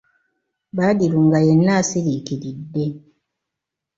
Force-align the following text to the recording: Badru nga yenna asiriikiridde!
Badru 0.77 1.19
nga 1.27 1.39
yenna 1.47 1.71
asiriikiridde! 1.81 2.85